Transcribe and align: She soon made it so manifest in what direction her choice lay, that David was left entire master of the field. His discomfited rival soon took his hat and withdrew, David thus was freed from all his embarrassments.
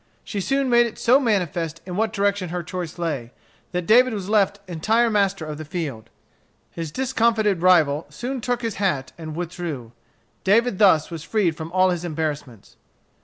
She 0.23 0.41
soon 0.41 0.67
made 0.67 0.87
it 0.87 0.97
so 0.97 1.19
manifest 1.19 1.79
in 1.85 1.95
what 1.95 2.11
direction 2.11 2.49
her 2.49 2.63
choice 2.63 2.97
lay, 2.97 3.33
that 3.71 3.85
David 3.85 4.13
was 4.15 4.29
left 4.29 4.59
entire 4.67 5.11
master 5.11 5.45
of 5.45 5.59
the 5.59 5.63
field. 5.63 6.09
His 6.71 6.91
discomfited 6.91 7.61
rival 7.61 8.07
soon 8.09 8.41
took 8.41 8.63
his 8.63 8.77
hat 8.81 9.11
and 9.15 9.35
withdrew, 9.35 9.91
David 10.43 10.79
thus 10.79 11.11
was 11.11 11.23
freed 11.23 11.55
from 11.55 11.71
all 11.71 11.91
his 11.91 12.03
embarrassments. 12.03 12.77